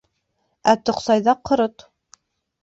[0.73, 1.87] Ә тоҡсайҙа ҡорот.